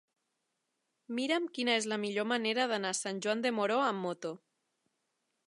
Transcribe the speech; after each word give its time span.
Mira'm 1.19 1.45
quina 1.57 1.75
és 1.81 1.89
la 1.91 1.99
millor 2.07 2.27
manera 2.31 2.67
d'anar 2.73 2.95
a 2.95 2.99
Sant 3.01 3.21
Joan 3.27 3.45
de 3.45 3.53
Moró 3.61 3.79
amb 3.93 4.05
moto. 4.09 4.35